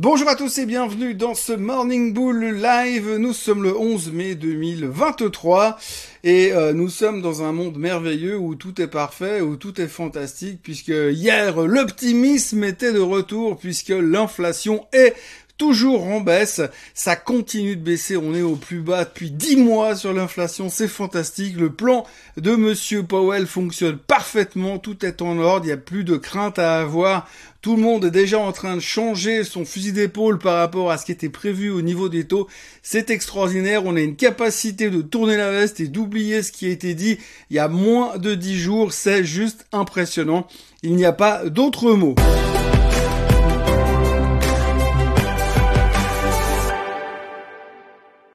Bonjour 0.00 0.30
à 0.30 0.36
tous 0.36 0.56
et 0.56 0.64
bienvenue 0.64 1.12
dans 1.12 1.34
ce 1.34 1.52
Morning 1.52 2.14
Bull 2.14 2.42
Live. 2.42 3.16
Nous 3.16 3.34
sommes 3.34 3.62
le 3.62 3.76
11 3.76 4.10
mai 4.12 4.34
2023 4.36 5.78
et 6.24 6.54
euh, 6.54 6.72
nous 6.72 6.88
sommes 6.88 7.20
dans 7.20 7.42
un 7.42 7.52
monde 7.52 7.76
merveilleux 7.76 8.38
où 8.38 8.54
tout 8.54 8.80
est 8.80 8.86
parfait, 8.86 9.42
où 9.42 9.56
tout 9.56 9.78
est 9.82 9.88
fantastique 9.88 10.60
puisque 10.62 10.88
hier 10.88 11.60
l'optimisme 11.60 12.64
était 12.64 12.94
de 12.94 13.00
retour 13.00 13.58
puisque 13.58 13.90
l'inflation 13.90 14.86
est 14.94 15.14
toujours 15.62 16.08
en 16.08 16.20
baisse. 16.20 16.60
Ça 16.92 17.14
continue 17.14 17.76
de 17.76 17.82
baisser. 17.82 18.16
On 18.16 18.34
est 18.34 18.42
au 18.42 18.56
plus 18.56 18.80
bas 18.80 19.04
depuis 19.04 19.30
10 19.30 19.58
mois 19.58 19.94
sur 19.94 20.12
l'inflation. 20.12 20.68
C'est 20.68 20.88
fantastique. 20.88 21.56
Le 21.56 21.70
plan 21.70 22.04
de 22.36 22.56
monsieur 22.56 23.04
Powell 23.04 23.46
fonctionne 23.46 23.96
parfaitement. 23.96 24.80
Tout 24.80 25.06
est 25.06 25.22
en 25.22 25.38
ordre. 25.38 25.64
Il 25.64 25.68
n'y 25.68 25.72
a 25.72 25.76
plus 25.76 26.02
de 26.02 26.16
crainte 26.16 26.58
à 26.58 26.80
avoir. 26.80 27.28
Tout 27.60 27.76
le 27.76 27.82
monde 27.82 28.06
est 28.06 28.10
déjà 28.10 28.40
en 28.40 28.50
train 28.50 28.74
de 28.74 28.80
changer 28.80 29.44
son 29.44 29.64
fusil 29.64 29.92
d'épaule 29.92 30.40
par 30.40 30.56
rapport 30.56 30.90
à 30.90 30.98
ce 30.98 31.06
qui 31.06 31.12
était 31.12 31.28
prévu 31.28 31.70
au 31.70 31.80
niveau 31.80 32.08
des 32.08 32.26
taux. 32.26 32.48
C'est 32.82 33.10
extraordinaire. 33.10 33.86
On 33.86 33.94
a 33.94 34.00
une 34.00 34.16
capacité 34.16 34.90
de 34.90 35.00
tourner 35.00 35.36
la 35.36 35.52
veste 35.52 35.78
et 35.78 35.86
d'oublier 35.86 36.42
ce 36.42 36.50
qui 36.50 36.66
a 36.66 36.70
été 36.70 36.94
dit 36.94 37.18
il 37.50 37.56
y 37.56 37.60
a 37.60 37.68
moins 37.68 38.18
de 38.18 38.34
10 38.34 38.58
jours. 38.58 38.92
C'est 38.92 39.22
juste 39.22 39.64
impressionnant. 39.70 40.48
Il 40.82 40.96
n'y 40.96 41.04
a 41.04 41.12
pas 41.12 41.48
d'autre 41.48 41.92
mot. 41.92 42.16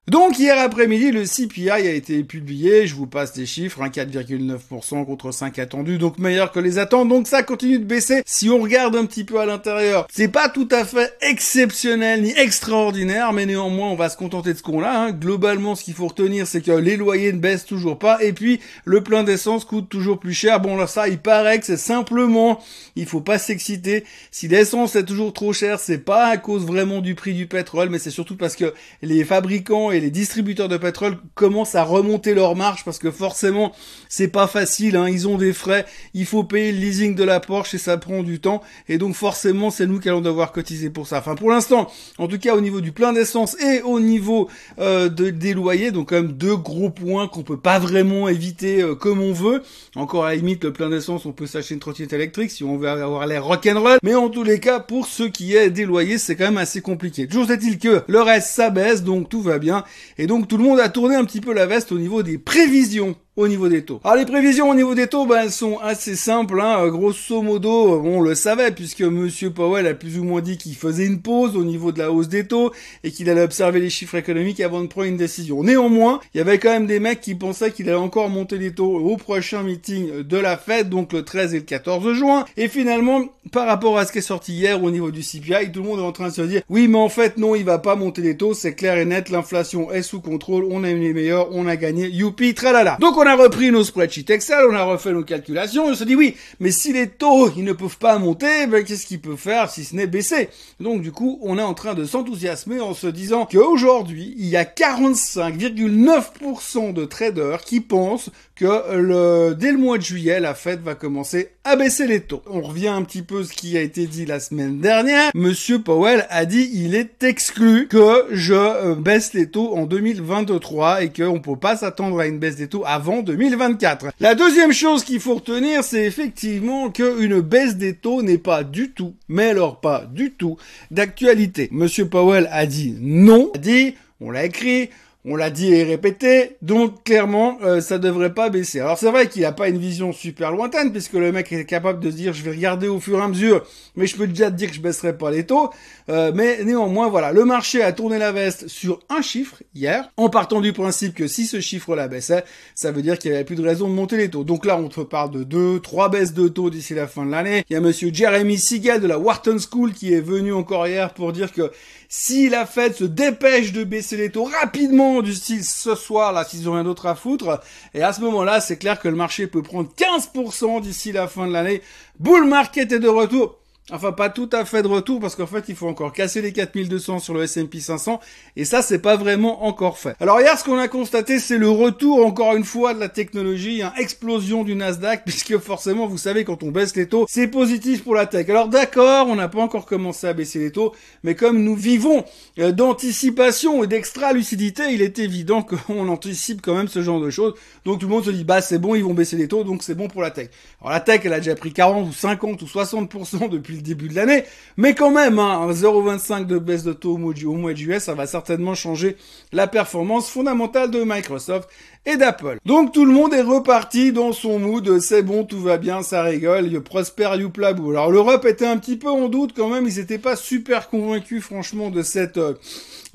Donc 0.09 0.39
hier 0.39 0.57
après-midi, 0.57 1.11
le 1.11 1.25
CPI 1.25 1.69
a 1.69 1.79
été 1.79 2.23
publié, 2.23 2.87
je 2.87 2.95
vous 2.95 3.07
passe 3.07 3.35
les 3.35 3.45
chiffres, 3.45 3.81
4,9% 3.83 5.05
contre 5.05 5.33
5 5.33 5.59
attendus, 5.59 5.97
donc 5.97 6.17
meilleur 6.17 6.53
que 6.53 6.61
les 6.61 6.77
attentes, 6.77 7.09
donc 7.09 7.27
ça 7.27 7.43
continue 7.43 7.77
de 7.77 7.83
baisser. 7.83 8.21
Si 8.25 8.49
on 8.49 8.61
regarde 8.61 8.95
un 8.95 9.05
petit 9.05 9.25
peu 9.25 9.41
à 9.41 9.45
l'intérieur, 9.45 10.07
c'est 10.09 10.29
pas 10.29 10.47
tout 10.47 10.69
à 10.71 10.85
fait 10.85 11.13
exceptionnel 11.19 12.21
ni 12.21 12.31
extraordinaire, 12.37 13.33
mais 13.33 13.45
néanmoins 13.45 13.89
on 13.89 13.97
va 13.97 14.07
se 14.07 14.15
contenter 14.15 14.53
de 14.53 14.57
ce 14.57 14.63
qu'on 14.63 14.81
a. 14.81 14.89
Hein. 14.89 15.11
Globalement, 15.11 15.75
ce 15.75 15.83
qu'il 15.83 15.93
faut 15.93 16.07
retenir, 16.07 16.47
c'est 16.47 16.61
que 16.61 16.71
les 16.71 16.95
loyers 16.95 17.33
ne 17.33 17.39
baissent 17.39 17.65
toujours 17.65 17.99
pas, 17.99 18.23
et 18.23 18.31
puis 18.31 18.61
le 18.85 19.03
plein 19.03 19.25
d'essence 19.25 19.65
coûte 19.65 19.89
toujours 19.89 20.21
plus 20.21 20.33
cher. 20.33 20.61
Bon 20.61 20.77
là 20.77 20.87
ça, 20.87 21.09
il 21.09 21.17
paraît 21.17 21.59
que 21.59 21.65
c'est 21.65 21.75
simplement, 21.75 22.61
il 22.95 23.07
faut 23.07 23.19
pas 23.19 23.39
s'exciter. 23.39 24.05
Si 24.31 24.47
l'essence 24.47 24.95
est 24.95 25.03
toujours 25.03 25.33
trop 25.33 25.51
chère, 25.51 25.81
c'est 25.81 25.97
pas 25.97 26.27
à 26.27 26.37
cause 26.37 26.65
vraiment 26.65 27.01
du 27.01 27.13
prix 27.13 27.33
du 27.33 27.45
pétrole, 27.45 27.89
mais 27.89 27.99
c'est 27.99 28.09
surtout 28.09 28.37
parce 28.37 28.55
que 28.55 28.73
les 29.01 29.25
fabricants 29.25 29.91
les 29.99 30.11
distributeurs 30.11 30.69
de 30.69 30.77
pétrole 30.77 31.17
commencent 31.35 31.75
à 31.75 31.83
remonter 31.83 32.33
leur 32.33 32.55
marge 32.55 32.83
parce 32.83 32.99
que 32.99 33.11
forcément 33.11 33.71
c'est 34.09 34.27
pas 34.27 34.47
facile, 34.47 34.95
hein. 34.95 35.07
ils 35.09 35.27
ont 35.27 35.37
des 35.37 35.53
frais, 35.53 35.85
il 36.13 36.25
faut 36.25 36.43
payer 36.43 36.71
le 36.71 36.79
leasing 36.79 37.15
de 37.15 37.23
la 37.23 37.39
Porsche 37.39 37.75
et 37.75 37.77
ça 37.77 37.97
prend 37.97 38.23
du 38.23 38.39
temps 38.39 38.61
et 38.89 38.97
donc 38.97 39.15
forcément 39.15 39.69
c'est 39.69 39.87
nous 39.87 39.99
qui 39.99 40.09
allons 40.09 40.21
devoir 40.21 40.51
cotiser 40.51 40.89
pour 40.89 41.07
ça. 41.07 41.19
Enfin 41.19 41.35
pour 41.35 41.49
l'instant, 41.49 41.89
en 42.17 42.27
tout 42.27 42.39
cas 42.39 42.55
au 42.55 42.61
niveau 42.61 42.81
du 42.81 42.91
plein 42.91 43.13
d'essence 43.13 43.59
et 43.61 43.81
au 43.81 43.99
niveau 43.99 44.49
euh, 44.79 45.09
de, 45.09 45.29
des 45.29 45.53
loyers, 45.53 45.91
donc 45.91 46.09
quand 46.09 46.15
même 46.15 46.33
deux 46.33 46.55
gros 46.55 46.89
points 46.89 47.27
qu'on 47.27 47.43
peut 47.43 47.59
pas 47.59 47.79
vraiment 47.79 48.27
éviter 48.27 48.81
euh, 48.81 48.95
comme 48.95 49.21
on 49.21 49.33
veut. 49.33 49.63
Encore 49.95 50.25
à 50.25 50.29
la 50.29 50.35
limite 50.35 50.63
le 50.63 50.73
plein 50.73 50.89
d'essence 50.89 51.25
on 51.25 51.31
peut 51.31 51.47
s'acheter 51.47 51.73
une 51.73 51.79
trottinette 51.79 52.13
électrique 52.13 52.51
si 52.51 52.63
on 52.63 52.77
veut 52.77 52.89
avoir 52.89 53.25
l'air 53.27 53.45
rock'n'roll, 53.45 53.97
mais 54.03 54.15
en 54.15 54.29
tous 54.29 54.43
les 54.43 54.59
cas 54.59 54.79
pour 54.79 55.07
ce 55.07 55.23
qui 55.23 55.55
est 55.55 55.69
des 55.69 55.85
loyers 55.85 56.17
c'est 56.17 56.35
quand 56.35 56.45
même 56.45 56.57
assez 56.57 56.81
compliqué. 56.81 57.27
Toujours 57.27 57.49
est-il 57.51 57.79
que 57.79 58.03
le 58.07 58.21
reste 58.21 58.49
ça 58.49 58.69
baisse 58.69 59.03
donc 59.03 59.29
tout 59.29 59.41
va 59.41 59.59
bien 59.59 59.83
et 60.17 60.27
donc 60.27 60.47
tout 60.47 60.57
le 60.57 60.63
monde 60.63 60.79
a 60.79 60.89
tourné 60.89 61.15
un 61.15 61.25
petit 61.25 61.41
peu 61.41 61.53
la 61.53 61.65
veste 61.65 61.91
au 61.91 61.99
niveau 61.99 62.23
des 62.23 62.37
prévisions 62.37 63.15
au 63.37 63.47
niveau 63.47 63.69
des 63.69 63.83
taux. 63.83 64.01
Alors 64.03 64.17
les 64.17 64.25
prévisions 64.25 64.69
au 64.69 64.75
niveau 64.75 64.95
des 64.95 65.07
taux, 65.07 65.25
ben, 65.25 65.43
elles 65.43 65.51
sont 65.51 65.77
assez 65.77 66.15
simples. 66.15 66.59
Hein. 66.59 66.79
Euh, 66.81 66.89
grosso 66.89 67.41
modo, 67.41 67.93
euh, 67.93 68.01
on 68.03 68.19
le 68.19 68.33
savait 68.35 68.71
puisque 68.71 69.01
Monsieur 69.01 69.51
Powell 69.51 69.85
a 69.85 69.93
plus 69.93 70.17
ou 70.17 70.23
moins 70.23 70.41
dit 70.41 70.57
qu'il 70.57 70.75
faisait 70.75 71.05
une 71.05 71.21
pause 71.21 71.55
au 71.55 71.63
niveau 71.63 71.91
de 71.91 71.99
la 71.99 72.11
hausse 72.11 72.27
des 72.27 72.47
taux 72.47 72.71
et 73.03 73.11
qu'il 73.11 73.29
allait 73.29 73.43
observer 73.43 73.79
les 73.79 73.91
chiffres 73.91 74.15
économiques 74.15 74.59
avant 74.59 74.81
de 74.81 74.87
prendre 74.87 75.07
une 75.07 75.17
décision. 75.17 75.63
Néanmoins, 75.63 76.19
il 76.33 76.39
y 76.39 76.41
avait 76.41 76.57
quand 76.57 76.71
même 76.71 76.87
des 76.87 76.99
mecs 76.99 77.21
qui 77.21 77.35
pensaient 77.35 77.71
qu'il 77.71 77.87
allait 77.87 77.97
encore 77.97 78.29
monter 78.29 78.57
les 78.57 78.73
taux 78.73 78.97
au 78.97 79.17
prochain 79.17 79.61
meeting 79.61 80.23
de 80.23 80.37
la 80.37 80.57
Fed, 80.57 80.89
donc 80.89 81.13
le 81.13 81.23
13 81.23 81.53
et 81.53 81.59
le 81.59 81.63
14 81.63 82.13
juin. 82.13 82.45
Et 82.57 82.67
finalement, 82.67 83.21
par 83.51 83.67
rapport 83.67 83.99
à 83.99 84.05
ce 84.05 84.11
qui 84.11 84.17
est 84.17 84.21
sorti 84.21 84.53
hier 84.53 84.83
au 84.83 84.89
niveau 84.89 85.11
du 85.11 85.21
CPI, 85.21 85.71
tout 85.71 85.83
le 85.83 85.87
monde 85.87 85.99
est 85.99 86.03
en 86.03 86.11
train 86.11 86.29
de 86.29 86.33
se 86.33 86.41
dire 86.41 86.63
oui, 86.69 86.87
mais 86.87 86.97
en 86.97 87.09
fait 87.09 87.37
non, 87.37 87.53
il 87.53 87.63
va 87.63 87.77
pas 87.77 87.95
monter 87.95 88.23
les 88.23 88.35
taux, 88.35 88.55
c'est 88.55 88.73
clair 88.73 88.97
et 88.97 89.05
net, 89.05 89.29
l'inflation 89.29 89.91
est 89.91 90.01
sous 90.01 90.21
contrôle, 90.21 90.65
on 90.71 90.83
eu 90.83 90.97
les 90.97 91.13
meilleurs, 91.13 91.49
on 91.51 91.67
a 91.67 91.75
gagné, 91.75 92.07
youpi, 92.07 92.55
tralala. 92.55 92.97
Donc 92.99 93.15
on 93.17 93.26
on 93.26 93.26
a 93.27 93.35
repris 93.35 93.69
nos 93.71 93.83
spreadsheets 93.83 94.31
Excel, 94.31 94.65
on 94.69 94.73
a 94.73 94.83
refait 94.83 95.13
nos 95.13 95.23
calculations, 95.23 95.85
on 95.85 95.93
se 95.93 96.03
dit 96.03 96.15
oui, 96.15 96.35
mais 96.59 96.71
si 96.71 96.93
les 96.93 97.07
taux, 97.07 97.51
ils 97.55 97.63
ne 97.63 97.73
peuvent 97.73 97.99
pas 97.99 98.17
monter, 98.17 98.65
ben, 98.67 98.83
qu'est-ce 98.83 99.05
qu'ils 99.05 99.21
peuvent 99.21 99.37
faire 99.37 99.69
si 99.69 99.83
ce 99.83 99.95
n'est 99.95 100.07
baisser? 100.07 100.49
Donc 100.79 101.01
du 101.01 101.11
coup, 101.11 101.37
on 101.43 101.59
est 101.59 101.63
en 101.63 101.75
train 101.75 101.93
de 101.93 102.05
s'enthousiasmer 102.05 102.79
en 102.79 102.95
se 102.95 103.07
disant 103.07 103.45
qu'aujourd'hui, 103.45 104.33
il 104.37 104.47
y 104.47 104.55
a 104.57 104.63
45,9% 104.63 106.93
de 106.93 107.05
traders 107.05 107.61
qui 107.61 107.81
pensent 107.81 108.31
que 108.55 109.53
dès 109.53 109.71
le 109.71 109.77
mois 109.77 109.97
de 109.97 110.03
juillet, 110.03 110.39
la 110.39 110.53
Fed 110.55 110.81
va 110.81 110.95
commencer 110.95 111.49
à 111.63 111.75
baisser 111.75 112.07
les 112.07 112.21
taux. 112.21 112.41
On 112.49 112.61
revient 112.61 112.87
un 112.87 113.03
petit 113.03 113.21
peu 113.21 113.41
à 113.41 113.43
ce 113.43 113.53
qui 113.53 113.77
a 113.77 113.81
été 113.81 114.07
dit 114.07 114.25
la 114.25 114.39
semaine 114.39 114.79
dernière. 114.79 115.31
Monsieur 115.35 115.79
Powell 115.79 116.25
a 116.29 116.45
dit 116.45 116.69
il 116.73 116.95
est 116.95 117.23
exclu 117.23 117.87
que 117.87 118.25
je 118.31 118.53
euh, 118.53 118.95
baisse 118.95 119.33
les 119.33 119.49
taux 119.49 119.75
en 119.75 119.85
2023 119.85 121.03
et 121.03 121.11
qu'on 121.11 121.39
peut 121.39 121.57
pas 121.57 121.77
s'attendre 121.77 122.19
à 122.19 122.27
une 122.27 122.39
baisse 122.39 122.55
des 122.55 122.67
taux 122.67 122.83
avant 122.85 123.16
2024. 123.23 124.07
La 124.19 124.35
deuxième 124.35 124.71
chose 124.71 125.03
qu'il 125.03 125.19
faut 125.19 125.35
retenir, 125.35 125.83
c'est 125.83 126.05
effectivement 126.05 126.89
qu'une 126.89 127.41
baisse 127.41 127.75
des 127.75 127.93
taux 127.93 128.21
n'est 128.21 128.37
pas 128.37 128.63
du 128.63 128.91
tout, 128.91 129.15
mais 129.27 129.49
alors 129.49 129.79
pas 129.79 130.05
du 130.11 130.31
tout, 130.31 130.57
d'actualité. 130.91 131.69
Monsieur 131.71 132.07
Powell 132.07 132.47
a 132.51 132.65
dit 132.65 132.95
non, 132.99 133.51
a 133.55 133.57
dit, 133.57 133.95
on 134.19 134.31
l'a 134.31 134.45
écrit, 134.45 134.89
on 135.29 135.35
l'a 135.35 135.49
dit 135.49 135.73
et 135.73 135.83
répété, 135.83 136.55
donc 136.61 137.03
clairement, 137.03 137.57
euh, 137.61 137.81
ça 137.81 137.97
devrait 137.97 138.33
pas 138.33 138.49
baisser. 138.49 138.79
Alors 138.79 138.97
c'est 138.97 139.11
vrai 139.11 139.27
qu'il 139.27 139.41
n'a 139.41 139.51
pas 139.51 139.67
une 139.67 139.77
vision 139.77 140.13
super 140.13 140.51
lointaine, 140.51 140.91
puisque 140.91 141.13
le 141.13 141.33
mec 141.33 141.51
est 141.51 141.65
capable 141.65 141.99
de 141.99 142.09
se 142.09 142.15
dire, 142.15 142.33
je 142.33 142.43
vais 142.43 142.51
regarder 142.51 142.87
au 142.87 143.01
fur 143.01 143.19
et 143.19 143.21
à 143.21 143.27
mesure, 143.27 143.65
mais 143.97 144.07
je 144.07 144.15
peux 144.15 144.25
déjà 144.25 144.49
te 144.49 144.55
dire 144.55 144.69
que 144.69 144.75
je 144.75 144.81
baisserai 144.81 145.17
pas 145.17 145.29
les 145.29 145.45
taux. 145.45 145.69
Euh, 146.09 146.31
mais 146.33 146.63
néanmoins, 146.63 147.09
voilà, 147.09 147.33
le 147.33 147.43
marché 147.43 147.81
a 147.81 147.91
tourné 147.91 148.17
la 148.17 148.31
veste 148.31 148.69
sur 148.69 149.01
un 149.09 149.21
chiffre 149.21 149.57
hier, 149.75 150.09
en 150.15 150.29
partant 150.29 150.61
du 150.61 150.71
principe 150.71 151.13
que 151.13 151.27
si 151.27 151.45
ce 151.45 151.59
chiffre-là 151.59 152.07
baissait, 152.07 152.45
ça 152.73 152.93
veut 152.93 153.01
dire 153.01 153.19
qu'il 153.19 153.31
n'y 153.31 153.35
avait 153.35 153.45
plus 153.45 153.57
de 153.57 153.67
raison 153.67 153.89
de 153.89 153.93
monter 153.93 154.15
les 154.15 154.29
taux. 154.29 154.45
Donc 154.45 154.65
là, 154.65 154.77
on 154.77 154.87
te 154.87 155.01
parle 155.01 155.31
de 155.31 155.43
deux, 155.43 155.81
trois 155.81 156.09
baisses 156.09 156.33
de 156.33 156.47
taux 156.47 156.69
d'ici 156.69 156.93
la 156.93 157.07
fin 157.07 157.25
de 157.25 157.31
l'année. 157.31 157.65
Il 157.69 157.73
y 157.73 157.75
a 157.75 157.81
monsieur 157.81 158.11
Jeremy 158.13 158.57
Siegel 158.57 159.01
de 159.01 159.07
la 159.07 159.19
Wharton 159.19 159.57
School 159.59 159.91
qui 159.91 160.13
est 160.13 160.21
venu 160.21 160.53
encore 160.53 160.87
hier 160.87 161.13
pour 161.13 161.33
dire 161.33 161.51
que 161.51 161.71
si 162.09 162.47
la 162.47 162.65
Fed 162.65 162.93
se 162.93 163.03
dépêche 163.03 163.73
de 163.73 163.83
baisser 163.83 164.15
les 164.15 164.29
taux 164.29 164.45
rapidement 164.45 165.16
du 165.21 165.33
style 165.33 165.63
ce 165.63 165.95
soir, 165.95 166.33
là, 166.33 166.43
s'ils 166.43 166.69
ont 166.69 166.73
rien 166.73 166.83
d'autre 166.83 167.05
à 167.05 167.15
foutre, 167.15 167.61
et 167.93 168.01
à 168.01 168.13
ce 168.13 168.21
moment-là, 168.21 168.59
c'est 168.59 168.77
clair 168.77 168.99
que 168.99 169.07
le 169.07 169.15
marché 169.15 169.47
peut 169.47 169.61
prendre 169.61 169.89
15% 169.95 170.81
d'ici 170.81 171.11
la 171.11 171.27
fin 171.27 171.47
de 171.47 171.53
l'année. 171.53 171.81
Bull 172.19 172.47
market 172.47 172.91
est 172.91 172.99
de 172.99 173.07
retour. 173.07 173.57
Enfin, 173.89 174.11
pas 174.11 174.29
tout 174.29 174.49
à 174.51 174.65
fait 174.65 174.83
de 174.83 174.87
retour 174.89 175.21
parce 175.21 175.37
qu'en 175.37 175.47
fait, 175.47 175.69
il 175.69 175.75
faut 175.75 175.87
encore 175.87 176.11
casser 176.11 176.41
les 176.41 176.51
4200 176.51 177.19
sur 177.19 177.33
le 177.33 177.43
S&P 177.43 177.79
500 177.79 178.19
et 178.57 178.65
ça, 178.65 178.81
c'est 178.81 178.99
pas 178.99 179.15
vraiment 179.15 179.63
encore 179.63 179.97
fait. 179.97 180.13
Alors 180.19 180.41
hier, 180.41 180.59
ce 180.59 180.65
qu'on 180.65 180.77
a 180.77 180.89
constaté, 180.89 181.39
c'est 181.39 181.57
le 181.57 181.69
retour 181.69 182.25
encore 182.25 182.57
une 182.57 182.65
fois 182.65 182.93
de 182.93 182.99
la 182.99 183.07
technologie, 183.07 183.79
une 183.79 183.91
explosion 183.97 184.65
du 184.65 184.75
Nasdaq 184.75 185.23
puisque 185.25 185.57
forcément, 185.59 186.05
vous 186.05 186.17
savez, 186.17 186.43
quand 186.43 186.63
on 186.63 186.71
baisse 186.71 186.97
les 186.97 187.07
taux, 187.07 187.27
c'est 187.29 187.47
positif 187.47 188.03
pour 188.03 188.13
la 188.13 188.25
tech. 188.25 188.49
Alors 188.49 188.67
d'accord, 188.67 189.27
on 189.29 189.35
n'a 189.35 189.47
pas 189.47 189.61
encore 189.61 189.85
commencé 189.85 190.27
à 190.27 190.33
baisser 190.33 190.59
les 190.59 190.73
taux, 190.73 190.93
mais 191.23 191.35
comme 191.35 191.63
nous 191.63 191.75
vivons 191.75 192.25
euh, 192.59 192.73
d'anticipation 192.73 193.85
et 193.85 193.87
d'extra 193.87 194.33
lucidité, 194.33 194.83
il 194.91 195.01
est 195.01 195.17
évident 195.17 195.63
qu'on 195.87 196.09
anticipe 196.09 196.61
quand 196.61 196.75
même 196.75 196.89
ce 196.89 197.01
genre 197.01 197.21
de 197.21 197.29
choses. 197.29 197.53
Donc 197.85 197.99
tout 198.01 198.07
le 198.07 198.11
monde 198.11 198.25
se 198.25 198.31
dit, 198.31 198.43
bah 198.43 198.59
c'est 198.59 198.79
bon, 198.79 198.95
ils 198.95 199.03
vont 199.05 199.13
baisser 199.13 199.37
les 199.37 199.47
taux, 199.47 199.63
donc 199.63 199.81
c'est 199.81 199.95
bon 199.95 200.09
pour 200.09 200.21
la 200.21 200.31
tech. 200.31 200.49
Alors 200.81 200.91
la 200.91 200.99
tech, 200.99 201.21
elle 201.23 201.31
a 201.31 201.39
déjà 201.39 201.55
pris 201.55 201.71
40 201.71 202.09
ou 202.09 202.11
50 202.11 202.61
ou 202.61 202.65
60% 202.65 203.49
depuis 203.49 203.76
début 203.81 204.09
de 204.09 204.15
l'année. 204.15 204.43
Mais 204.77 204.93
quand 204.93 205.11
même, 205.11 205.39
hein, 205.39 205.67
0,25 205.71 206.45
de 206.45 206.59
baisse 206.59 206.83
de 206.83 206.93
taux 206.93 207.13
au 207.13 207.17
mois, 207.17 207.73
de 207.73 207.77
juillet, 207.77 207.99
ça 207.99 208.13
va 208.13 208.27
certainement 208.27 208.75
changer 208.75 209.17
la 209.51 209.67
performance 209.67 210.29
fondamentale 210.29 210.91
de 210.91 211.03
Microsoft 211.03 211.69
et 212.05 212.15
d'Apple. 212.15 212.57
Donc 212.65 212.93
tout 212.93 213.05
le 213.05 213.11
monde 213.11 213.33
est 213.33 213.41
reparti 213.41 214.13
dans 214.13 214.31
son 214.31 214.59
mood, 214.59 214.99
c'est 214.99 215.23
bon, 215.23 215.43
tout 215.43 215.59
va 215.59 215.77
bien, 215.77 216.03
ça 216.03 216.23
rigole, 216.23 216.67
il 216.67 216.79
prospère 216.79 217.35
youpla 217.35 217.69
Alors 217.69 218.11
l'Europe 218.11 218.45
était 218.45 218.65
un 218.65 218.77
petit 218.77 218.95
peu 218.95 219.09
en 219.09 219.27
doute 219.27 219.53
quand 219.53 219.67
même, 219.67 219.87
ils 219.87 219.97
n'étaient 219.97 220.17
pas 220.17 220.37
super 220.37 220.89
convaincus 220.89 221.43
franchement 221.43 221.89
de 221.89 222.01
cette 222.03 222.37
euh, 222.37 222.53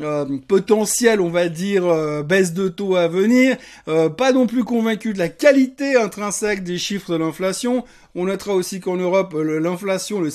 euh 0.01 0.27
potentielle, 0.47 1.23
on 1.23 1.31
va 1.31 1.49
dire, 1.49 1.87
euh, 1.87 2.23
baisse 2.23 2.53
de 2.53 2.69
taux 2.69 2.97
à 2.97 3.09
venir, 3.09 3.57
pas 3.87 4.33
non 4.33 4.47
plus 4.47 4.65
convaincus 4.65 5.15
de 5.15 5.19
la 5.19 5.29
qualité 5.29 5.97
intrinsèque 5.97 6.63
des 6.63 6.79
chiffres 6.79 7.13
de 7.13 7.17
l'inflation. 7.17 7.85
On 8.15 8.27
notera 8.27 8.55
aussi 8.55 8.81
qu'en 8.81 8.97
Europe, 8.97 9.35
l'inflation, 9.35 10.21
le 10.21 10.29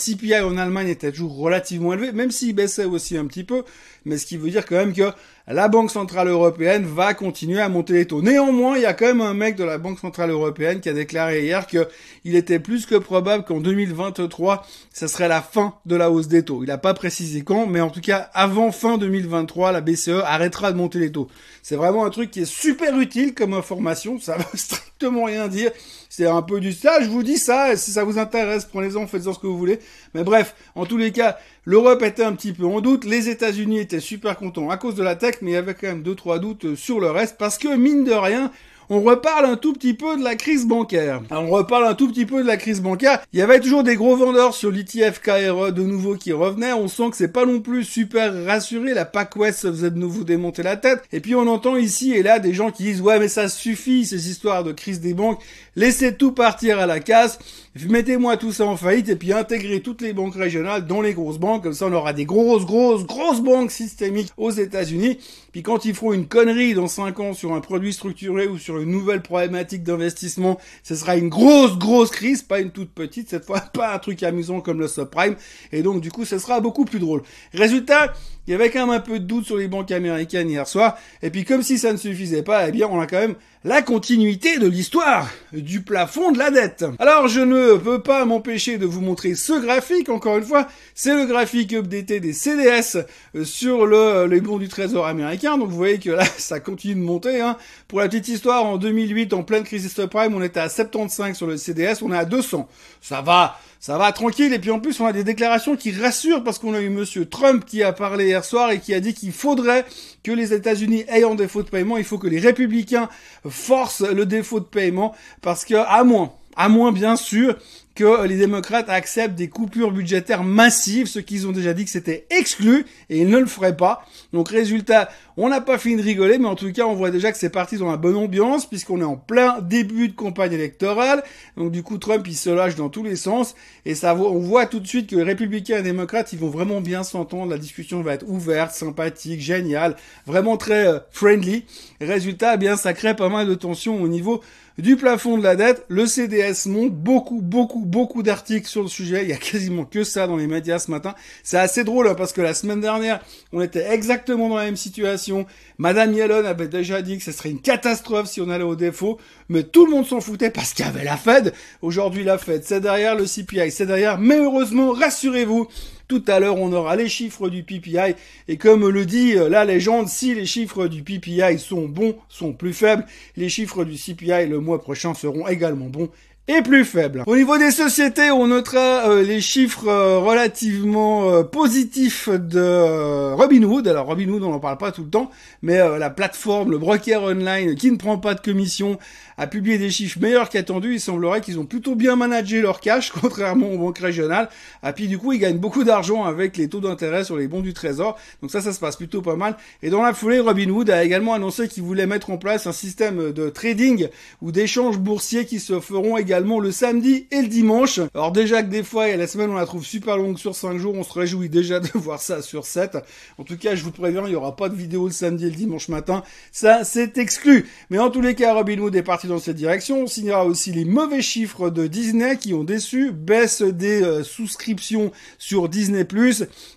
En 0.43 0.57
Allemagne 0.57 0.89
était 0.89 1.11
toujours 1.11 1.37
relativement 1.37 1.93
élevé, 1.93 2.11
même 2.11 2.31
s'il 2.31 2.55
baissait 2.55 2.85
aussi 2.85 3.17
un 3.17 3.25
petit 3.25 3.43
peu, 3.43 3.63
mais 4.05 4.17
ce 4.17 4.25
qui 4.25 4.37
veut 4.37 4.49
dire 4.49 4.65
quand 4.65 4.75
même 4.75 4.93
que 4.93 5.11
la 5.49 5.69
Banque 5.69 5.91
Centrale 5.91 6.27
Européenne 6.27 6.85
va 6.85 7.13
continuer 7.13 7.61
à 7.61 7.69
monter 7.69 7.93
les 7.93 8.05
taux. 8.05 8.21
Néanmoins, 8.21 8.75
il 8.75 8.81
y 8.81 8.85
a 8.85 8.93
quand 8.93 9.05
même 9.05 9.21
un 9.21 9.33
mec 9.33 9.55
de 9.55 9.63
la 9.63 9.77
Banque 9.77 9.99
Centrale 9.99 10.29
Européenne 10.29 10.81
qui 10.81 10.89
a 10.89 10.93
déclaré 10.93 11.45
hier 11.45 11.65
qu'il 11.67 12.35
était 12.35 12.59
plus 12.59 12.85
que 12.85 12.95
probable 12.95 13.45
qu'en 13.45 13.61
2023, 13.61 14.65
ça 14.91 15.07
serait 15.07 15.29
la 15.29 15.41
fin 15.41 15.75
de 15.85 15.95
la 15.95 16.11
hausse 16.11 16.27
des 16.27 16.43
taux. 16.43 16.63
Il 16.63 16.67
n'a 16.67 16.77
pas 16.77 16.93
précisé 16.93 17.43
quand, 17.43 17.65
mais 17.65 17.79
en 17.79 17.89
tout 17.89 18.01
cas, 18.01 18.29
avant 18.33 18.73
fin 18.73 18.97
2023, 18.97 19.71
la 19.71 19.79
BCE 19.79 20.21
arrêtera 20.25 20.73
de 20.73 20.77
monter 20.77 20.99
les 20.99 21.13
taux. 21.13 21.29
C'est 21.63 21.77
vraiment 21.77 22.05
un 22.05 22.09
truc 22.09 22.31
qui 22.31 22.41
est 22.41 22.45
super 22.45 22.99
utile 22.99 23.33
comme 23.33 23.53
information, 23.53 24.19
ça 24.19 24.35
veut 24.35 24.43
strictement 24.55 25.23
rien 25.25 25.47
dire. 25.47 25.71
C'est 26.09 26.25
un 26.25 26.41
peu 26.41 26.59
du 26.59 26.73
ça, 26.73 27.01
je 27.01 27.09
vous 27.09 27.23
dis 27.23 27.37
ça, 27.37 27.75
si 27.75 27.91
ça 27.91 28.03
vous 28.03 28.17
intéresse, 28.17 28.65
prenez-en, 28.65 29.07
faites-en 29.07 29.33
ce 29.33 29.39
que 29.39 29.47
vous 29.47 29.57
voulez. 29.57 29.79
Mais 30.13 30.23
bref, 30.23 30.55
en 30.75 30.85
tous 30.85 30.97
les 30.97 31.11
cas, 31.11 31.37
l'Europe 31.65 32.01
était 32.03 32.23
un 32.23 32.33
petit 32.33 32.53
peu 32.53 32.65
en 32.65 32.79
doute, 32.79 33.03
les 33.03 33.29
États-Unis 33.29 33.79
étaient 33.79 33.99
super 33.99 34.37
contents 34.37 34.69
à 34.69 34.77
cause 34.77 34.95
de 34.95 35.03
la 35.03 35.15
tech, 35.15 35.36
mais 35.41 35.51
il 35.51 35.53
y 35.53 35.57
avait 35.57 35.73
quand 35.73 35.87
même 35.87 36.03
deux 36.03 36.15
trois 36.15 36.39
doutes 36.39 36.75
sur 36.75 36.99
le 36.99 37.11
reste 37.11 37.37
parce 37.37 37.57
que 37.57 37.75
mine 37.75 38.03
de 38.03 38.13
rien, 38.13 38.51
on 38.89 39.01
reparle 39.01 39.45
un 39.45 39.57
tout 39.57 39.73
petit 39.73 39.93
peu 39.93 40.17
de 40.17 40.23
la 40.23 40.35
crise 40.35 40.65
bancaire. 40.65 41.21
on 41.29 41.47
reparle 41.47 41.85
un 41.85 41.93
tout 41.93 42.07
petit 42.07 42.25
peu 42.25 42.41
de 42.41 42.47
la 42.47 42.55
crise 42.55 42.81
bancaire. 42.81 43.19
Il 43.33 43.39
y 43.39 43.41
avait 43.41 43.59
toujours 43.59 43.83
des 43.83 43.95
gros 43.95 44.15
vendeurs 44.15 44.53
sur 44.53 44.71
l'ETF 44.71 45.19
KRE 45.21 45.71
de 45.73 45.81
nouveau 45.81 46.15
qui 46.15 46.31
revenaient. 46.31 46.71
On 46.71 46.87
sent 46.87 47.09
que 47.11 47.17
c'est 47.17 47.27
pas 47.27 47.45
non 47.45 47.59
plus 47.59 47.83
super 47.83 48.45
rassuré. 48.45 48.93
La 48.93 49.03
PAC-Ouest 49.03 49.59
se 49.59 49.67
faisait 49.67 49.91
de 49.91 49.97
nouveau 49.97 50.23
démonter 50.23 50.63
la 50.63 50.77
tête. 50.77 51.03
Et 51.11 51.19
puis 51.19 51.35
on 51.35 51.47
entend 51.47 51.75
ici 51.75 52.13
et 52.13 52.23
là 52.23 52.39
des 52.39 52.53
gens 52.53 52.71
qui 52.71 52.83
disent 52.83 53.01
ouais 53.01 53.19
mais 53.19 53.27
ça 53.27 53.49
suffit 53.49 54.05
ces 54.05 54.29
histoires 54.29 54.63
de 54.63 54.71
crise 54.71 55.01
des 55.01 55.13
banques. 55.13 55.41
Laissez 55.75 56.15
tout 56.15 56.31
partir 56.31 56.79
à 56.79 56.85
la 56.85 56.99
casse. 56.99 57.39
Mettez-moi 57.87 58.37
tout 58.37 58.51
ça 58.51 58.65
en 58.65 58.77
faillite 58.77 59.09
et 59.09 59.15
puis 59.15 59.33
intégrez 59.33 59.81
toutes 59.81 60.01
les 60.01 60.13
banques 60.13 60.35
régionales 60.35 60.87
dans 60.87 61.01
les 61.01 61.13
grosses 61.13 61.37
banques. 61.37 61.63
Comme 61.63 61.73
ça 61.73 61.87
on 61.87 61.93
aura 61.93 62.13
des 62.13 62.25
grosses 62.25 62.65
grosses 62.65 63.05
grosses 63.05 63.41
banques 63.41 63.71
systémiques 63.71 64.31
aux 64.37 64.51
États-Unis. 64.51 65.17
Puis 65.51 65.61
quand 65.61 65.85
ils 65.85 65.93
feront 65.93 66.13
une 66.13 66.27
connerie 66.27 66.73
dans 66.73 66.87
5 66.87 67.19
ans 67.19 67.33
sur 67.33 67.53
un 67.53 67.59
produit 67.59 67.93
structuré 67.93 68.47
ou 68.47 68.57
sur 68.57 68.76
une 68.81 68.91
nouvelle 68.91 69.21
problématique 69.21 69.83
d'investissement, 69.83 70.59
ce 70.83 70.95
sera 70.95 71.15
une 71.17 71.29
grosse, 71.29 71.77
grosse 71.77 72.11
crise, 72.11 72.41
pas 72.41 72.59
une 72.59 72.71
toute 72.71 72.91
petite, 72.91 73.29
cette 73.29 73.45
fois 73.45 73.59
pas 73.73 73.93
un 73.93 73.99
truc 73.99 74.23
amusant 74.23 74.61
comme 74.61 74.79
le 74.79 74.87
subprime, 74.87 75.35
et 75.71 75.81
donc 75.81 76.01
du 76.01 76.11
coup 76.11 76.25
ce 76.25 76.39
sera 76.39 76.59
beaucoup 76.59 76.85
plus 76.85 76.99
drôle. 76.99 77.23
Résultat, 77.53 78.13
il 78.47 78.51
y 78.51 78.53
avait 78.53 78.69
quand 78.69 78.87
même 78.87 78.95
un 78.95 78.99
peu 78.99 79.19
de 79.19 79.25
doute 79.25 79.45
sur 79.45 79.57
les 79.57 79.67
banques 79.67 79.91
américaines 79.91 80.49
hier 80.49 80.67
soir, 80.67 80.97
et 81.21 81.29
puis 81.29 81.43
comme 81.43 81.63
si 81.63 81.77
ça 81.77 81.91
ne 81.91 81.97
suffisait 81.97 82.43
pas, 82.43 82.67
eh 82.67 82.71
bien 82.71 82.87
on 82.89 82.99
a 82.99 83.07
quand 83.07 83.19
même 83.19 83.35
la 83.63 83.81
continuité 83.81 84.59
de 84.59 84.67
l'histoire 84.67 85.29
du 85.51 85.81
plafond 85.81 86.31
de 86.31 86.37
la 86.37 86.51
dette. 86.51 86.85
Alors 86.99 87.27
je 87.27 87.41
ne 87.41 87.75
peux 87.75 88.01
pas 88.01 88.23
m'empêcher 88.25 88.77
de 88.77 88.85
vous 88.85 89.01
montrer 89.01 89.35
ce 89.35 89.59
graphique, 89.59 90.09
encore 90.09 90.37
une 90.37 90.43
fois, 90.43 90.67
c'est 90.93 91.15
le 91.15 91.25
graphique 91.25 91.73
updaté 91.73 92.19
des 92.19 92.33
CDS 92.33 92.97
euh, 93.35 93.43
sur 93.43 93.85
le, 93.85 94.27
les 94.27 94.41
bons 94.41 94.57
du 94.57 94.67
trésor 94.67 95.07
américain, 95.07 95.57
donc 95.57 95.69
vous 95.69 95.75
voyez 95.75 95.99
que 95.99 96.11
là 96.11 96.25
ça 96.37 96.59
continue 96.59 96.95
de 96.95 96.99
monter. 96.99 97.41
Hein. 97.41 97.57
Pour 97.87 97.99
la 97.99 98.07
petite 98.07 98.27
histoire, 98.27 98.63
en 98.63 98.77
2008, 98.77 99.33
en 99.33 99.43
pleine 99.43 99.63
crise 99.63 99.91
subprime, 99.91 100.35
on 100.35 100.41
était 100.41 100.59
à 100.59 100.69
75 100.69 101.35
sur 101.35 101.47
le 101.47 101.57
CDS, 101.57 102.01
on 102.01 102.13
est 102.13 102.17
à 102.17 102.25
200. 102.25 102.67
Ça 103.01 103.21
va, 103.21 103.59
ça 103.79 103.97
va 103.97 104.11
tranquille. 104.11 104.53
Et 104.53 104.59
puis 104.59 104.71
en 104.71 104.79
plus, 104.79 104.99
on 104.99 105.05
a 105.05 105.13
des 105.13 105.23
déclarations 105.23 105.75
qui 105.75 105.91
rassurent 105.91 106.43
parce 106.43 106.59
qu'on 106.59 106.73
a 106.73 106.81
eu 106.81 106.89
Monsieur 106.89 107.25
Trump 107.25 107.65
qui 107.65 107.83
a 107.83 107.93
parlé 107.93 108.27
hier 108.27 108.43
soir 108.43 108.71
et 108.71 108.79
qui 108.79 108.93
a 108.93 108.99
dit 108.99 109.13
qu'il 109.13 109.31
faudrait 109.31 109.85
que 110.23 110.31
les 110.31 110.53
États-Unis 110.53 111.05
aient 111.07 111.23
un 111.23 111.35
défaut 111.35 111.63
de 111.63 111.69
paiement. 111.69 111.97
Il 111.97 112.03
faut 112.03 112.17
que 112.17 112.27
les 112.27 112.39
républicains 112.39 113.09
forcent 113.47 114.01
le 114.01 114.25
défaut 114.25 114.59
de 114.59 114.65
paiement 114.65 115.15
parce 115.41 115.65
que, 115.65 115.75
à 115.75 116.03
moins, 116.03 116.33
à 116.57 116.67
moins 116.67 116.91
bien 116.91 117.15
sûr 117.15 117.55
que 117.97 118.27
les 118.27 118.37
démocrates 118.37 118.89
acceptent 118.89 119.33
des 119.33 119.49
coupures 119.49 119.91
budgétaires 119.91 120.43
massives, 120.43 121.07
ce 121.07 121.17
qu'ils 121.17 121.47
ont 121.47 121.51
déjà 121.51 121.73
dit 121.73 121.83
que 121.83 121.89
c'était 121.89 122.27
exclu, 122.29 122.85
et 123.09 123.21
ils 123.21 123.27
ne 123.27 123.39
le 123.39 123.47
feraient 123.47 123.75
pas. 123.75 124.05
Donc 124.33 124.49
résultat, 124.49 125.09
on 125.35 125.49
n'a 125.49 125.61
pas 125.61 125.79
fini 125.79 125.95
de 125.95 126.03
rigoler, 126.03 126.37
mais 126.37 126.47
en 126.47 126.55
tout 126.55 126.71
cas, 126.71 126.83
on 126.83 126.93
voit 126.93 127.09
déjà 127.09 127.31
que 127.31 127.39
c'est 127.39 127.49
parti 127.49 127.77
dans 127.77 127.89
la 127.89 127.97
bonne 127.97 128.15
ambiance, 128.15 128.67
puisqu'on 128.67 129.01
est 129.01 129.03
en 129.03 129.15
plein 129.15 129.61
début 129.61 130.09
de 130.09 130.13
campagne 130.13 130.53
électorale. 130.53 131.23
Donc 131.57 131.71
du 131.71 131.81
coup, 131.81 131.97
Trump, 131.97 132.23
il 132.27 132.35
se 132.35 132.51
lâche 132.51 132.75
dans 132.75 132.89
tous 132.89 133.01
les 133.01 133.15
sens, 133.15 133.55
et 133.83 133.95
ça, 133.95 134.15
on 134.15 134.37
voit 134.37 134.67
tout 134.67 134.79
de 134.79 134.87
suite 134.87 135.09
que 135.09 135.15
les 135.15 135.23
républicains 135.23 135.75
et 135.75 135.77
les 135.77 135.83
démocrates, 135.83 136.31
ils 136.33 136.39
vont 136.39 136.49
vraiment 136.49 136.81
bien 136.81 137.01
s'entendre, 137.01 137.49
la 137.49 137.57
discussion 137.57 138.03
va 138.03 138.13
être 138.13 138.25
ouverte, 138.27 138.73
sympathique, 138.73 139.41
géniale, 139.41 139.95
vraiment 140.27 140.57
très 140.57 140.85
euh, 140.85 140.99
friendly. 141.09 141.65
Résultat, 141.99 142.53
eh 142.53 142.57
bien, 142.57 142.77
ça 142.77 142.93
crée 142.93 143.15
pas 143.15 143.29
mal 143.29 143.47
de 143.47 143.55
tensions 143.55 143.99
au 143.99 144.07
niveau 144.07 144.43
du 144.77 144.95
plafond 144.95 145.37
de 145.37 145.43
la 145.43 145.55
dette. 145.55 145.85
Le 145.87 146.05
CDS 146.05 146.67
monte 146.67 146.93
beaucoup, 146.93 147.41
beaucoup, 147.41 147.85
beaucoup 147.85 148.23
d'articles 148.23 148.67
sur 148.67 148.81
le 148.81 148.87
sujet. 148.87 149.23
Il 149.23 149.29
y 149.29 149.33
a 149.33 149.37
quasiment 149.37 149.85
que 149.85 150.03
ça 150.03 150.27
dans 150.27 150.37
les 150.37 150.47
médias 150.47 150.79
ce 150.79 150.91
matin. 150.91 151.15
C'est 151.43 151.57
assez 151.57 151.83
drôle 151.83 152.07
hein, 152.07 152.15
parce 152.15 152.33
que 152.33 152.41
la 152.41 152.53
semaine 152.53 152.81
dernière, 152.81 153.19
on 153.51 153.61
était 153.61 153.91
exactement 153.91 154.49
dans 154.49 154.57
la 154.57 154.65
même 154.65 154.77
situation. 154.77 155.45
Madame 155.77 156.13
Yellen 156.13 156.45
avait 156.45 156.67
déjà 156.67 157.01
dit 157.01 157.17
que 157.17 157.23
ce 157.23 157.31
serait 157.31 157.49
une 157.49 157.61
catastrophe 157.61 158.27
si 158.27 158.41
on 158.41 158.49
allait 158.49 158.63
au 158.63 158.75
défaut, 158.75 159.17
mais 159.49 159.63
tout 159.63 159.85
le 159.85 159.91
monde 159.91 160.05
s'en 160.05 160.21
foutait 160.21 160.51
parce 160.51 160.73
qu'il 160.73 160.85
y 160.85 160.87
avait 160.87 161.03
la 161.03 161.17
Fed. 161.17 161.53
Aujourd'hui, 161.81 162.23
la 162.23 162.37
Fed, 162.37 162.63
c'est 162.63 162.81
derrière 162.81 163.15
le 163.15 163.25
CPI, 163.25 163.71
c'est 163.71 163.85
derrière. 163.85 164.19
Mais 164.19 164.37
heureusement, 164.37 164.91
rassurez-vous, 164.91 165.67
tout 166.07 166.23
à 166.27 166.39
l'heure, 166.39 166.57
on 166.57 166.71
aura 166.71 166.95
les 166.95 167.09
chiffres 167.09 167.49
du 167.49 167.63
PPI. 167.63 168.15
Et 168.47 168.57
comme 168.57 168.87
le 168.87 169.05
dit 169.05 169.33
euh, 169.35 169.49
la 169.49 169.65
légende, 169.65 170.07
si 170.07 170.33
les 170.33 170.45
chiffres 170.45 170.87
du 170.87 171.03
PPI 171.03 171.59
sont 171.59 171.87
bons, 171.87 172.15
sont 172.29 172.53
plus 172.53 172.73
faibles, 172.73 173.05
les 173.35 173.49
chiffres 173.49 173.83
du 173.83 173.95
CPI 173.95 174.47
le 174.47 174.59
mois 174.59 174.81
prochain 174.81 175.13
seront 175.13 175.47
également 175.47 175.87
bons 175.87 176.09
et 176.47 176.61
plus 176.61 176.85
faible. 176.85 177.23
Au 177.25 177.35
niveau 177.35 177.57
des 177.57 177.71
sociétés, 177.71 178.31
on 178.31 178.47
notera 178.47 179.09
euh, 179.09 179.21
les 179.21 179.41
chiffres 179.41 179.87
euh, 179.87 180.19
relativement 180.19 181.29
euh, 181.29 181.43
positifs 181.43 182.29
de 182.29 183.33
Robinhood. 183.33 183.85
Alors 183.87 184.07
Robinhood, 184.07 184.43
on 184.43 184.51
n'en 184.51 184.59
parle 184.59 184.77
pas 184.77 184.93
tout 184.93 185.03
le 185.03 185.09
temps, 185.09 185.29
mais 185.61 185.77
la 185.77 186.09
plateforme, 186.09 186.71
le 186.71 186.77
broker 186.77 187.23
online 187.23 187.75
qui 187.75 187.91
ne 187.91 187.97
prend 187.97 188.17
pas 188.17 188.33
de 188.33 188.39
commission, 188.39 188.97
a 189.37 189.45
publié 189.45 189.77
des 189.77 189.89
chiffres 189.89 190.19
meilleurs 190.21 190.49
qu'attendus. 190.49 190.93
Il 190.93 191.01
semblerait 191.01 191.41
qu'ils 191.41 191.59
ont 191.59 191.65
plutôt 191.65 191.95
bien 191.95 192.15
managé 192.15 192.61
leur 192.61 192.79
cash, 192.79 193.11
contrairement 193.21 193.69
aux 193.69 193.77
banques 193.77 193.99
régionales. 193.99 194.47
Et 194.87 194.91
puis 194.93 195.07
du 195.07 195.17
coup, 195.17 195.33
ils 195.33 195.39
gagnent 195.39 195.59
beaucoup 195.59 195.83
d'argent 195.83 196.23
avec 196.23 196.55
les 196.55 196.69
taux 196.69 196.79
d'intérêt 196.79 197.25
sur 197.25 197.35
les 197.35 197.47
bons 197.49 197.61
du 197.61 197.73
trésor. 197.73 198.17
Donc 198.41 198.51
ça, 198.51 198.61
ça 198.61 198.71
se 198.71 198.79
passe 198.79 198.95
plutôt 198.95 199.21
pas 199.21 199.35
mal. 199.35 199.57
Et 199.83 199.89
dans 199.89 200.01
la 200.01 200.13
foulée, 200.13 200.39
Robinhood 200.39 200.89
a 200.89 201.03
également 201.03 201.33
annoncé 201.33 201.67
qu'il 201.67 201.83
voulait 201.83 202.07
mettre 202.07 202.29
en 202.29 202.37
place 202.37 202.67
un 202.67 202.71
système 202.71 203.33
de 203.33 203.49
trading 203.49 204.07
ou 204.41 204.53
d'échanges 204.53 204.97
boursiers 204.97 205.45
qui 205.45 205.59
se 205.59 205.79
feront 205.81 206.17
également 206.17 206.36
le 206.39 206.71
samedi 206.71 207.27
et 207.31 207.41
le 207.41 207.47
dimanche. 207.47 207.99
Alors 208.13 208.31
déjà 208.31 208.63
que 208.63 208.69
des 208.69 208.83
fois, 208.83 209.07
la 209.15 209.27
semaine 209.27 209.49
on 209.49 209.55
la 209.55 209.65
trouve 209.65 209.85
super 209.85 210.17
longue 210.17 210.37
sur 210.37 210.55
5 210.55 210.77
jours, 210.77 210.95
on 210.95 211.03
se 211.03 211.13
réjouit 211.13 211.49
déjà 211.49 211.79
de 211.79 211.89
voir 211.95 212.21
ça 212.21 212.41
sur 212.41 212.65
7. 212.65 212.97
En 213.37 213.43
tout 213.43 213.57
cas, 213.57 213.75
je 213.75 213.83
vous 213.83 213.91
préviens, 213.91 214.23
il 214.25 214.29
n'y 214.29 214.35
aura 214.35 214.55
pas 214.55 214.69
de 214.69 214.75
vidéo 214.75 215.07
le 215.07 215.13
samedi 215.13 215.45
et 215.45 215.49
le 215.49 215.55
dimanche 215.55 215.89
matin. 215.89 216.23
Ça, 216.51 216.83
c'est 216.83 217.17
exclu. 217.17 217.65
Mais 217.89 217.99
en 217.99 218.09
tous 218.09 218.21
les 218.21 218.35
cas, 218.35 218.53
Robinhood 218.53 218.95
est 218.95 219.03
parti 219.03 219.27
dans 219.27 219.39
cette 219.39 219.55
direction. 219.55 220.03
On 220.03 220.07
signera 220.07 220.45
aussi 220.45 220.71
les 220.71 220.85
mauvais 220.85 221.21
chiffres 221.21 221.69
de 221.69 221.87
Disney 221.87 222.37
qui 222.37 222.53
ont 222.53 222.63
déçu, 222.63 223.11
baisse 223.11 223.61
des 223.61 224.01
euh, 224.03 224.23
souscriptions 224.23 225.11
sur 225.37 225.69
Disney+, 225.69 226.05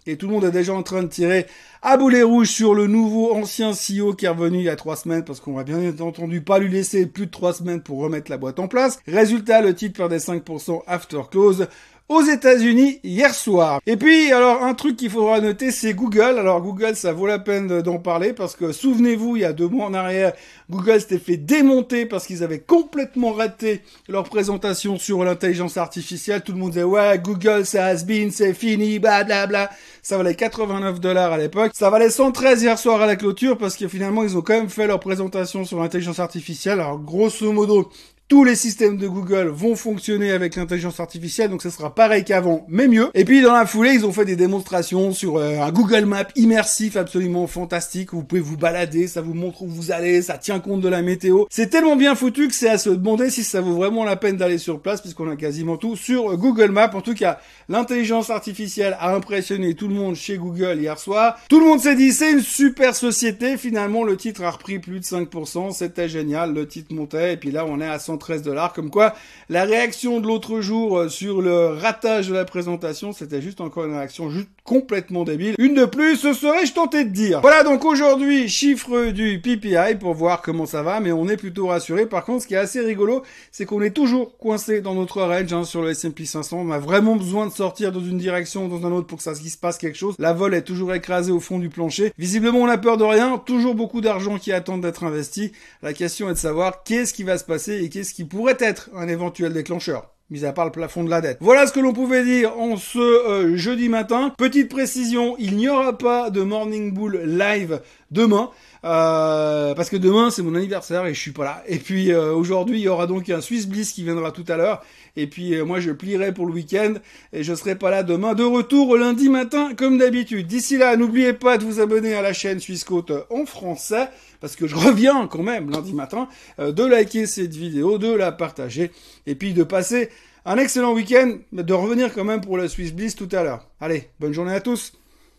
et 0.07 0.17
tout 0.17 0.27
le 0.27 0.33
monde 0.33 0.45
est 0.45 0.51
déjà 0.51 0.75
en 0.75 0.83
train 0.83 1.03
de 1.03 1.09
tirer 1.09 1.47
à 1.83 1.97
boulet 1.97 2.23
rouge 2.23 2.49
sur 2.49 2.75
le 2.75 2.87
nouveau 2.87 3.35
ancien 3.35 3.73
CEO 3.73 4.13
qui 4.13 4.27
est 4.27 4.29
revenu 4.29 4.59
il 4.59 4.65
y 4.65 4.69
a 4.69 4.77
trois 4.77 4.97
semaines 4.97 5.25
parce 5.25 5.41
qu'on 5.41 5.55
va 5.55 5.65
bien 5.65 5.79
entendu 6.01 6.43
pas 6.43 6.59
lui 6.59 6.69
laisser 6.69 7.07
plus 7.07 7.25
de 7.25 7.31
trois 7.31 7.55
semaines 7.55 7.81
pour 7.81 8.01
remettre 8.01 8.31
la 8.31 8.37
boîte 8.37 8.59
en 8.59 8.69
place. 8.69 8.99
Résultat, 9.07 9.50
le 9.61 9.75
titre 9.75 9.97
perdait 9.97 10.19
5% 10.19 10.83
after 10.87 11.23
close 11.31 11.67
aux 12.11 12.23
États-Unis 12.23 12.99
hier 13.05 13.33
soir. 13.33 13.81
Et 13.87 13.97
puis, 13.97 14.33
alors, 14.33 14.65
un 14.65 14.75
truc 14.75 14.97
qu'il 14.97 15.11
faudra 15.11 15.41
noter, 15.41 15.71
c'est 15.71 15.95
Google. 15.95 16.41
Alors, 16.41 16.61
Google, 16.61 16.97
ça 16.97 17.13
vaut 17.13 17.29
la 17.29 17.39
peine 17.39 17.83
d'en 17.83 17.99
parler 17.99 18.33
parce 18.33 18.57
que, 18.57 18.73
souvenez-vous, 18.73 19.37
il 19.37 19.43
y 19.43 19.45
a 19.45 19.53
deux 19.53 19.69
mois 19.69 19.87
en 19.87 19.95
arrière, 19.95 20.33
Google 20.69 21.01
s'était 21.01 21.21
fait 21.21 21.37
démonter 21.37 22.07
parce 22.07 22.27
qu'ils 22.27 22.43
avaient 22.43 22.59
complètement 22.59 23.33
raté 23.33 23.83
leur 24.09 24.25
présentation 24.25 24.99
sur 24.99 25.23
l'intelligence 25.23 25.77
artificielle. 25.77 26.43
Tout 26.43 26.51
le 26.51 26.59
monde 26.59 26.71
disait, 26.71 26.83
ouais, 26.83 27.17
Google, 27.23 27.65
c'est 27.65 27.79
has 27.79 28.03
been, 28.05 28.33
c'est 28.33 28.55
fini, 28.55 28.99
blablabla. 28.99 29.47
Bla. 29.47 29.71
Ça 30.03 30.17
valait 30.17 30.35
89 30.35 30.99
dollars 30.99 31.33
à 31.33 31.39
l'époque. 31.39 31.71
Ça 31.75 31.91
valait 31.91 32.11
113 32.11 32.61
hier 32.61 32.77
soir 32.77 33.01
à 33.01 33.07
la 33.07 33.15
clôture 33.15 33.57
parce 33.57 33.77
que 33.77 33.87
finalement, 33.87 34.25
ils 34.25 34.37
ont 34.37 34.43
quand 34.43 34.55
même 34.55 34.69
fait 34.69 34.89
leur 34.89 34.99
présentation 34.99 35.65
sur 35.65 35.79
l'intelligence 35.79 36.19
artificielle. 36.19 36.81
Alors, 36.81 36.99
grosso 36.99 37.53
modo, 37.53 37.89
tous 38.31 38.45
les 38.45 38.55
systèmes 38.55 38.97
de 38.97 39.09
Google 39.09 39.49
vont 39.49 39.75
fonctionner 39.75 40.31
avec 40.31 40.55
l'intelligence 40.55 41.01
artificielle, 41.01 41.51
donc 41.51 41.63
ce 41.63 41.69
sera 41.69 41.93
pareil 41.93 42.23
qu'avant, 42.23 42.65
mais 42.69 42.87
mieux. 42.87 43.11
Et 43.13 43.25
puis 43.25 43.43
dans 43.43 43.53
la 43.53 43.67
foulée, 43.67 43.91
ils 43.95 44.07
ont 44.07 44.13
fait 44.13 44.25
des 44.25 44.37
démonstrations 44.37 45.13
sur 45.13 45.39
euh, 45.39 45.59
un 45.59 45.73
Google 45.73 46.05
Map 46.05 46.29
immersif 46.37 46.97
absolument 46.97 47.49
fantastique, 47.49 48.13
où 48.13 48.19
vous 48.19 48.23
pouvez 48.23 48.41
vous 48.41 48.57
balader, 48.57 49.09
ça 49.09 49.21
vous 49.21 49.35
montre 49.35 49.63
où 49.63 49.67
vous 49.67 49.91
allez, 49.91 50.23
ça 50.23 50.39
tient 50.39 50.61
compte 50.61 50.81
de 50.81 50.89
la 50.89 51.03
météo. 51.03 51.47
C'est 51.51 51.71
tellement 51.71 51.97
bien 51.97 52.15
foutu 52.15 52.47
que 52.47 52.55
c'est 52.55 52.69
à 52.69 52.79
se 52.79 52.91
demander 52.91 53.31
si 53.31 53.43
ça 53.43 53.61
vaut 53.61 53.75
vraiment 53.75 54.05
la 54.05 54.15
peine 54.15 54.37
d'aller 54.37 54.59
sur 54.59 54.81
place, 54.81 55.01
puisqu'on 55.01 55.29
a 55.29 55.35
quasiment 55.35 55.77
tout 55.77 55.97
sur 55.97 56.37
Google 56.37 56.71
Maps. 56.71 56.93
En 56.95 57.01
tout 57.01 57.15
cas, 57.15 57.41
l'intelligence 57.69 58.31
artificielle 58.31 58.97
a 59.01 59.13
impressionné 59.13 59.75
tout 59.75 59.89
le 59.89 59.95
monde 59.95 60.15
chez 60.15 60.39
Google 60.39 60.79
hier 60.79 61.01
soir. 61.01 61.37
Tout 61.49 61.59
le 61.59 61.67
monde 61.67 61.81
s'est 61.81 61.97
dit, 61.97 62.13
c'est 62.13 62.31
une 62.31 62.43
super 62.43 62.95
société. 62.95 63.57
Finalement, 63.57 64.05
le 64.05 64.17
titre 64.17 64.45
a 64.45 64.53
repris 64.53 64.79
plus 64.79 65.01
de 65.01 65.05
5%, 65.05 65.73
c'était 65.73 66.09
génial, 66.09 66.55
le 66.55 66.69
titre 66.69 66.95
montait, 66.95 67.33
et 67.33 67.37
puis 67.37 67.51
là, 67.51 67.67
on 67.67 67.81
est 67.81 67.89
à 67.89 67.99
100 67.99 68.20
13 68.21 68.43
dollars. 68.43 68.73
Comme 68.73 68.91
quoi, 68.91 69.15
la 69.49 69.65
réaction 69.65 70.21
de 70.21 70.29
l'autre 70.29 70.61
jour 70.61 70.97
euh, 70.97 71.09
sur 71.09 71.43
le 71.43 71.67
ratage 71.67 72.29
de 72.29 72.35
la 72.35 72.45
présentation, 72.45 73.13
c'était 73.13 73.43
juste 73.43 73.61
encore 73.61 73.85
une 73.85 73.97
réaction 73.97 74.31
complètement 74.63 75.25
débile. 75.25 75.57
Une 75.59 75.75
de 75.75 75.85
plus, 75.85 76.17
ce 76.17 76.33
serais-je 76.33 76.73
tenté 76.73 77.05
de 77.05 77.11
dire? 77.11 77.41
Voilà 77.41 77.65
donc 77.65 77.85
aujourd'hui, 77.85 78.49
chiffre 78.49 79.11
du 79.11 79.41
PPI 79.41 79.97
pour 79.99 80.15
voir 80.15 80.43
comment 80.43 80.67
ça 80.67 80.83
va, 80.83 81.01
mais 81.01 81.11
on 81.11 81.29
est 81.29 81.37
plutôt 81.37 81.67
rassuré. 81.67 82.07
Par 82.07 82.25
contre, 82.25 82.43
ce 82.43 82.47
qui 82.47 82.55
est 82.55 82.59
assez 82.59 82.81
rigolo, 82.81 83.25
c'est 83.51 83.67
qu'on 83.67 83.83
est 83.83 83.91
toujours 83.91 84.39
coincé 84.39 84.81
dans 84.81 84.95
notre 84.95 85.23
range 85.23 85.53
hein, 85.53 85.65
sur 85.65 85.83
le 85.83 85.91
S&P 85.91 86.25
500. 86.25 86.59
On 86.61 86.71
a 86.71 86.79
vraiment 86.79 87.17
besoin 87.17 87.47
de 87.47 87.53
sortir 87.53 87.91
dans 87.91 88.01
une 88.01 88.19
direction 88.19 88.67
ou 88.67 88.69
dans 88.69 88.87
un 88.87 88.93
autre 88.93 89.07
pour 89.07 89.19
que 89.19 89.25
ça 89.25 89.35
se 89.35 89.59
passe 89.59 89.79
quelque 89.79 89.99
chose. 89.99 90.15
La 90.19 90.33
vol 90.33 90.55
est 90.55 90.63
toujours 90.63 90.95
écrasée 90.95 91.33
au 91.33 91.41
fond 91.41 91.59
du 91.59 91.69
plancher. 91.69 92.13
Visiblement, 92.19 92.59
on 92.59 92.69
a 92.69 92.79
peur 92.79 92.97
de 92.97 93.05
rien. 93.05 93.39
Toujours 93.39 93.75
beaucoup 93.75 94.01
d'argent 94.01 94.39
qui 94.39 94.53
attend 94.53 94.79
d'être 94.79 95.05
investi. 95.05 95.53
La 95.83 95.93
question 95.93 96.29
est 96.31 96.35
de 96.35 96.39
savoir 96.39 96.83
qu'est-ce 96.85 97.15
qui 97.15 97.25
va 97.25 97.39
se 97.39 97.45
passer 97.45 97.83
et 97.83 97.89
qu'est-ce 97.89 98.10
qui 98.15 98.25
pourrait 98.25 98.57
être 98.61 98.91
un 98.95 99.09
éventuel 99.09 99.53
déclencheur 99.53 100.11
mis 100.31 100.45
à 100.45 100.53
part 100.53 100.65
le 100.65 100.71
plafond 100.71 101.05
de 101.05 101.11
la 101.11 101.21
dette. 101.21 101.39
Voilà 101.41 101.67
ce 101.67 101.73
que 101.73 101.81
l'on 101.81 101.93
pouvait 101.93 102.25
dire 102.25 102.57
en 102.59 102.77
ce 102.77 102.99
euh, 102.99 103.57
jeudi 103.57 103.89
matin. 103.89 104.33
Petite 104.39 104.69
précision, 104.69 105.35
il 105.39 105.57
n'y 105.57 105.69
aura 105.69 105.99
pas 105.99 106.31
de 106.31 106.43
Morning 106.43 106.93
Bull 106.93 107.21
live 107.25 107.81
demain. 108.11 108.51
Euh, 108.83 109.75
parce 109.75 109.91
que 109.91 109.97
demain 109.97 110.31
c'est 110.31 110.43
mon 110.43 110.55
anniversaire 110.55 111.07
et 111.07 111.15
je 111.15 111.21
suis 111.21 111.33
pas 111.33 111.45
là. 111.45 111.65
Et 111.67 111.79
puis 111.79 112.13
euh, 112.13 112.33
aujourd'hui 112.33 112.79
il 112.79 112.83
y 112.83 112.89
aura 112.89 113.07
donc 113.07 113.29
un 113.29 113.41
Swiss 113.41 113.67
Bliss 113.67 113.93
qui 113.93 114.05
viendra 114.05 114.33
tout 114.33 114.45
à 114.49 114.57
l'heure. 114.57 114.83
Et 115.17 115.27
puis 115.27 115.61
moi 115.63 115.81
je 115.81 115.91
plierai 115.91 116.33
pour 116.33 116.47
le 116.47 116.53
week-end 116.53 116.95
et 117.33 117.43
je 117.43 117.55
serai 117.55 117.75
pas 117.75 117.91
là 117.91 118.03
demain. 118.03 118.35
De 118.35 118.45
retour 118.45 118.97
lundi 118.97 119.29
matin 119.29 119.73
comme 119.77 119.99
d'habitude. 119.99 120.47
D'ici 120.47 120.79
là 120.79 120.97
n'oubliez 120.97 121.33
pas 121.35 121.59
de 121.59 121.65
vous 121.65 121.81
abonner 121.81 122.15
à 122.15 122.23
la 122.23 122.33
chaîne 122.33 122.59
Suisse 122.61 122.85
Côte 122.85 123.13
en 123.31 123.45
français 123.45 124.09
parce 124.41 124.57
que 124.57 124.67
je 124.67 124.75
reviens 124.75 125.27
quand 125.27 125.43
même 125.43 125.71
lundi 125.71 125.93
matin, 125.93 126.29
euh, 126.59 126.73
de 126.73 126.85
liker 126.85 127.27
cette 127.27 127.55
vidéo, 127.55 127.99
de 127.99 128.13
la 128.13 128.33
partager, 128.33 128.91
et 129.27 129.35
puis 129.35 129.53
de 129.53 129.63
passer 129.63 130.09
un 130.45 130.57
excellent 130.57 130.95
week-end, 130.95 131.37
de 131.53 131.75
revenir 131.75 132.13
quand 132.13 132.25
même 132.25 132.41
pour 132.41 132.57
la 132.57 132.69
Swiss 132.69 132.93
Bliss 132.93 133.15
tout 133.15 133.29
à 133.33 133.43
l'heure. 133.43 133.69
Allez, 133.81 134.09
bonne 134.19 134.33
journée 134.33 134.55
à 134.55 134.61
tous. 134.61 134.93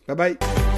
Bye 0.06 0.16
bye. 0.16 0.71